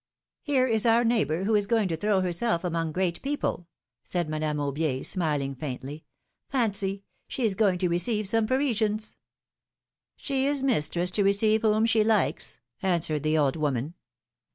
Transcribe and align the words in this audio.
'^Here 0.47 0.67
is 0.67 0.87
our 0.87 1.03
neighbor, 1.03 1.43
who 1.43 1.53
is 1.53 1.67
going 1.67 1.87
to 1.89 1.95
throw 1.95 2.21
her 2.21 2.31
self 2.31 2.63
among 2.63 2.91
great 2.91 3.21
people," 3.21 3.67
said 4.03 4.27
Madame 4.27 4.57
Aubier, 4.57 5.05
smiling 5.05 5.53
faintly. 5.53 6.05
Fancy! 6.49 7.03
she 7.27 7.45
is 7.45 7.53
going 7.53 7.77
to 7.77 7.87
receive 7.87 8.27
some 8.27 8.47
Paris 8.47 8.79
ians!"'' 8.79 9.17
She 10.15 10.47
is 10.47 10.63
mistress 10.63 11.11
to 11.11 11.23
receive 11.23 11.61
whom 11.61 11.85
she 11.85 12.03
likes," 12.03 12.59
answered 12.81 13.21
the 13.21 13.37
old 13.37 13.55
woman. 13.55 13.93